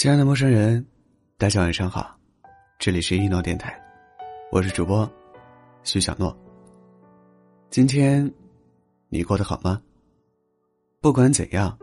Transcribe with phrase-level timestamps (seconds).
[0.00, 0.82] 亲爱的陌生人，
[1.36, 2.16] 大家晚上好，
[2.78, 3.78] 这里是一诺电台，
[4.50, 5.06] 我是主播
[5.82, 6.34] 徐小诺。
[7.68, 8.26] 今天
[9.10, 9.78] 你过得好吗？
[11.02, 11.78] 不管怎样，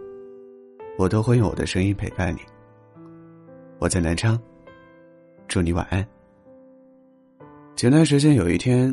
[0.97, 2.39] 我都会用我的声音陪伴你。
[3.77, 4.41] 我在南昌，
[5.47, 6.03] 祝你晚安。
[7.75, 8.91] 前段时间有一天，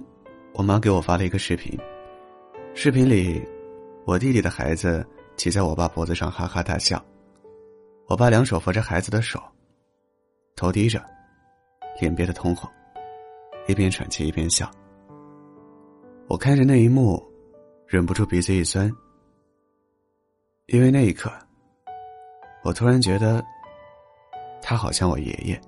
[0.52, 1.74] 我妈给我发了一个视频，
[2.74, 3.42] 视频里
[4.04, 5.02] 我弟弟的孩子
[5.38, 7.02] 骑在我爸脖子上哈哈大笑。
[8.06, 9.42] 我爸两手扶着孩子的手，
[10.56, 11.02] 头低着，
[11.98, 12.70] 脸憋得通红，
[13.66, 14.70] 一边喘气一边笑。
[16.28, 17.22] 我看着那一幕，
[17.86, 18.92] 忍不住鼻子一酸，
[20.66, 21.32] 因为那一刻，
[22.62, 23.42] 我突然觉得，
[24.60, 25.58] 他好像我爷爷。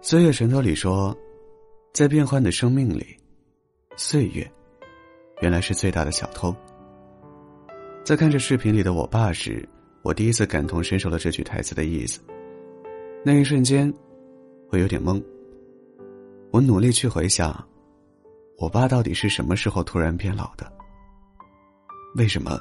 [0.00, 1.16] 岁月神偷里说，
[1.94, 3.16] 在变幻的生命里，
[3.96, 4.50] 岁月，
[5.40, 6.52] 原来是最大的小偷。
[8.04, 9.66] 在看着视频里的我爸时。
[10.08, 12.18] 我第一次感同身受了这句台词的意思。
[13.22, 13.92] 那一瞬间，
[14.70, 15.22] 我有点懵。
[16.50, 17.62] 我努力去回想，
[18.56, 20.66] 我爸到底是什么时候突然变老的？
[22.16, 22.58] 为什么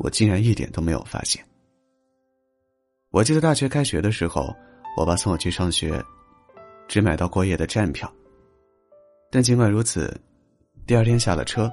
[0.00, 1.40] 我竟然一点都没有发现？
[3.12, 4.52] 我记得大学开学的时候，
[4.96, 6.02] 我爸送我去上学，
[6.88, 8.12] 只买到过夜的站票。
[9.30, 10.12] 但尽管如此，
[10.84, 11.70] 第二天下了车，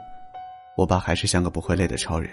[0.77, 2.29] 我爸还是像个不会累的超人，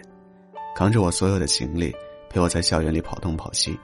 [0.77, 1.91] 扛着我所有的行李。
[2.31, 3.79] 陪我在校园里跑东跑西，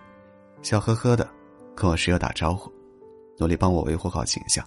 [0.63, 1.29] 笑呵呵的
[1.75, 2.71] 跟我室友打招呼，
[3.39, 4.65] 努力帮我维护好形象。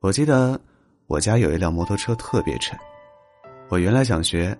[0.00, 0.60] 我记得
[1.06, 2.78] 我家有一辆摩托车特别沉，
[3.68, 4.56] 我原来想学，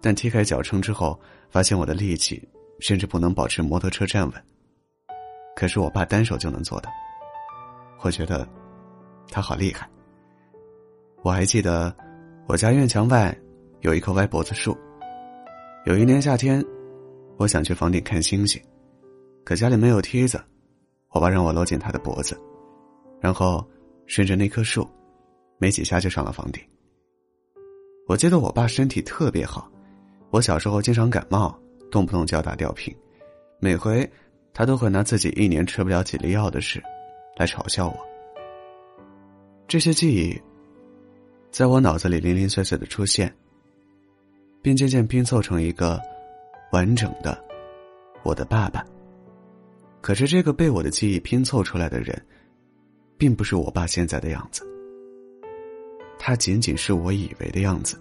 [0.00, 2.42] 但踢开脚撑之后，发现我的力气
[2.80, 4.44] 甚至不能保持摩托车站稳。
[5.54, 6.90] 可是我爸单手就能做到，
[8.00, 8.48] 我觉得
[9.30, 9.88] 他好厉害。
[11.22, 11.94] 我还记得
[12.46, 13.36] 我家院墙外
[13.80, 14.76] 有一棵歪脖子树，
[15.84, 16.64] 有一年夏天。
[17.36, 18.62] 我想去房顶看星星，
[19.44, 20.40] 可家里没有梯子，
[21.10, 22.40] 我爸让我搂紧他的脖子，
[23.20, 23.66] 然后
[24.06, 24.88] 顺着那棵树，
[25.58, 26.62] 没几下就上了房顶。
[28.06, 29.68] 我记得我爸身体特别好，
[30.30, 31.58] 我小时候经常感冒，
[31.90, 32.94] 动不动就要打吊瓶，
[33.58, 34.08] 每回
[34.52, 36.80] 他都会拿自己一年吃不了几粒药的事
[37.36, 37.98] 来嘲笑我。
[39.66, 40.40] 这些记忆
[41.50, 43.34] 在我脑子里零零碎碎的出现，
[44.62, 46.00] 并渐渐拼凑成一个。
[46.74, 47.40] 完整的，
[48.24, 48.84] 我的爸爸。
[50.00, 52.20] 可是这个被我的记忆拼凑出来的人，
[53.16, 54.66] 并不是我爸现在的样子。
[56.18, 57.96] 他仅仅是我以为的样子。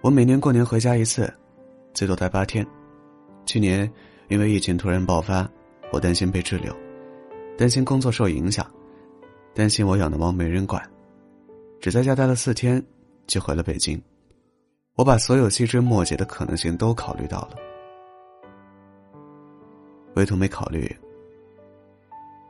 [0.00, 1.32] 我每年过年回家一次，
[1.94, 2.66] 最多待八天。
[3.46, 3.88] 去年
[4.26, 5.48] 因为疫情突然爆发，
[5.92, 6.74] 我担心被滞留，
[7.56, 8.68] 担心工作受影响，
[9.54, 10.82] 担心我养的猫没人管，
[11.80, 12.84] 只在家待了四天，
[13.28, 14.02] 就回了北京。
[14.94, 17.56] 我把所有细枝末节的可能性都考虑到了，
[20.16, 20.94] 唯独没考虑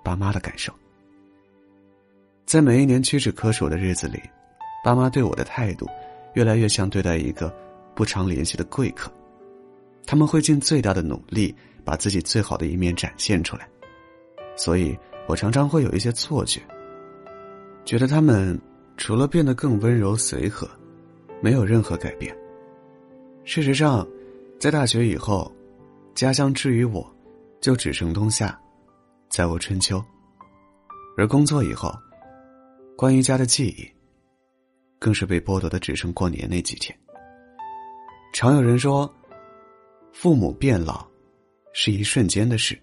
[0.03, 0.73] 爸妈的感受。
[2.45, 4.21] 在每一年屈指可数的日子里，
[4.83, 5.87] 爸妈对我的态度
[6.35, 7.55] 越来越像对待一个
[7.95, 9.09] 不常联系的贵客。
[10.05, 11.55] 他们会尽最大的努力
[11.85, 13.69] 把自己最好的一面展现出来，
[14.57, 14.99] 所以
[15.29, 16.61] 我常常会有一些错觉，
[17.85, 18.61] 觉得他们
[18.97, 20.69] 除了变得更温柔随和。
[21.43, 22.35] 没有任何改变。
[23.45, 24.07] 事实上，
[24.61, 25.53] 在大学以后，
[26.15, 27.05] 家乡之于我，
[27.61, 28.57] 就只剩冬夏，
[29.29, 30.03] 再无春秋。
[31.19, 31.93] 而工作以后，
[32.97, 33.91] 关于家的记忆，
[35.01, 36.97] 更是被剥夺的只剩过年那几天。
[38.33, 39.13] 常有人说，
[40.13, 41.05] 父母变老，
[41.73, 42.79] 是一瞬间的事。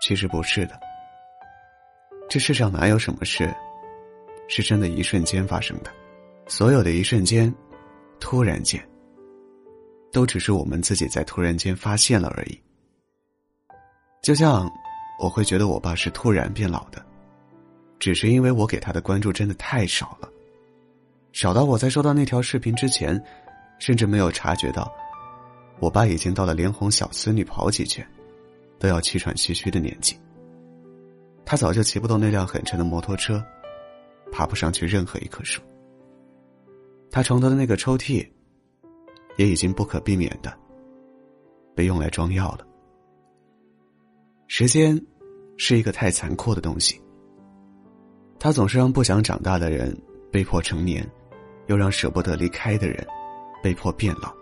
[0.00, 0.78] 其实不是的。
[2.28, 3.52] 这世上哪有什么事，
[4.48, 5.92] 是真的一瞬间发生的？
[6.54, 7.50] 所有的一瞬间，
[8.20, 8.78] 突然间，
[10.12, 12.60] 都只是我们自己在突然间发现了而已。
[14.22, 14.70] 就像
[15.18, 17.02] 我会觉得我爸是突然变老的，
[17.98, 20.30] 只是因为我给他的关注真的太少了，
[21.32, 23.18] 少到我在收到那条视频之前，
[23.78, 24.92] 甚至没有察觉到，
[25.78, 28.06] 我爸已经到了连哄小孙女跑几圈，
[28.78, 30.20] 都要气喘吁吁的年纪。
[31.46, 33.42] 他早就骑不动那辆很沉的摩托车，
[34.30, 35.62] 爬不上去任何一棵树。
[37.14, 38.26] 他床头的那个抽屉，
[39.36, 40.50] 也已经不可避免的
[41.74, 42.66] 被用来装药了。
[44.46, 44.98] 时间
[45.58, 46.98] 是一个太残酷的东西，
[48.40, 49.94] 他总是让不想长大的人
[50.30, 51.06] 被迫成年，
[51.66, 53.06] 又让舍不得离开的人
[53.62, 54.34] 被迫变老。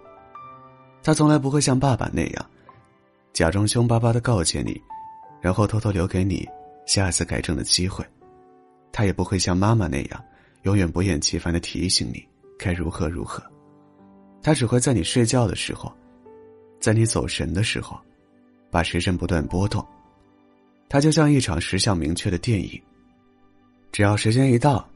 [1.02, 2.50] 他从来不会像爸爸那样，
[3.32, 4.80] 假装凶巴巴的告诫你，
[5.40, 6.48] 然后偷偷留给你
[6.86, 8.04] 下次改正的机会。
[8.92, 10.24] 他也不会像妈妈那样，
[10.62, 12.29] 永远不厌其烦的提醒你。
[12.62, 13.42] 该如何如何？
[14.42, 15.90] 他只会在你睡觉的时候，
[16.78, 17.98] 在你走神的时候，
[18.70, 19.84] 把时针不断波动。
[20.86, 22.80] 它就像一场时效明确的电影，
[23.92, 24.86] 只要时间一到，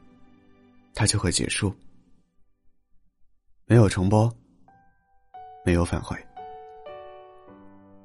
[0.93, 1.73] 它就会结束，
[3.65, 4.31] 没有重播，
[5.65, 6.15] 没有返回。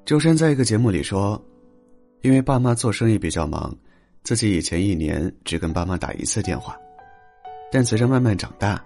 [0.07, 1.43] 周深在一个节目里说
[2.23, 3.77] ：“因为爸妈做生意比较忙，
[4.23, 6.79] 自己以前一年只跟爸妈打一次电话，
[7.71, 8.83] 但随着慢慢长大，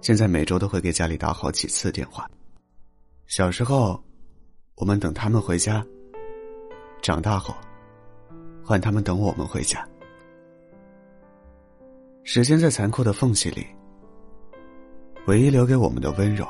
[0.00, 2.28] 现在每周都会给家里打好几次电话。
[3.26, 4.00] 小时候，
[4.76, 5.82] 我们等他们回家；
[7.02, 7.54] 长大后，
[8.62, 9.86] 换他们等我们回家。
[12.22, 13.66] 时间在残酷的缝隙里，
[15.26, 16.46] 唯一留给我们的温柔，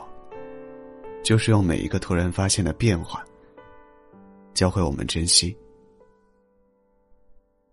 [1.23, 3.25] 就是用每一个突然发现的变化。”
[4.53, 5.55] 教会我们珍惜。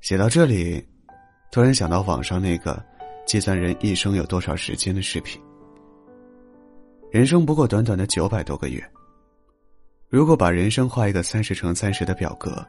[0.01, 0.85] 写到这里，
[1.49, 2.81] 突然想到网上那个
[3.25, 5.41] 计算人一生有多少时间的视频。
[7.13, 8.83] 人生不过短短的九百多个月，
[10.09, 12.65] 如果把人生画一个三十乘三十的表格，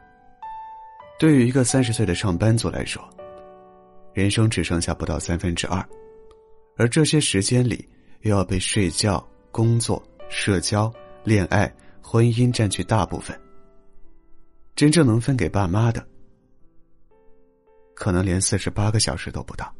[1.17, 3.03] 对于一个三十岁的上班族来说，
[4.13, 5.83] 人生只剩下不到三分之二，
[6.77, 7.89] 而这些时间里，
[8.21, 9.99] 又要被睡觉、工作、
[10.29, 10.93] 社交、
[11.23, 13.35] 恋爱、婚姻占据大部分。
[14.75, 16.07] 真正能分给爸妈的，
[17.95, 19.75] 可能连四十八个小时都不到，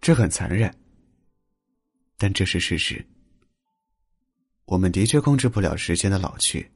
[0.00, 0.74] 这很残忍，
[2.16, 3.06] 但这是事实。
[4.68, 6.70] 我们的确控制不了时间的老去，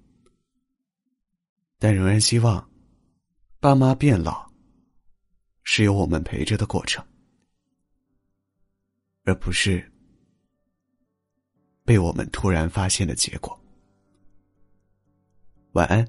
[1.79, 2.67] 但仍然希望，
[3.61, 4.51] 爸妈变老，
[5.63, 7.05] 是有我们陪着的过程，
[9.25, 9.93] 而不是
[11.85, 13.63] 被我们突然发现的结果。
[15.73, 16.03] 晚安。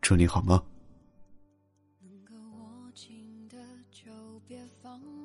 [0.00, 0.67] 祝你好梦。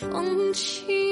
[0.00, 1.07] 风起。